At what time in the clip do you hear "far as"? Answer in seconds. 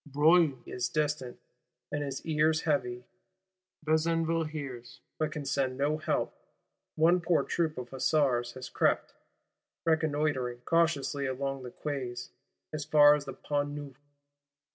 12.83-13.25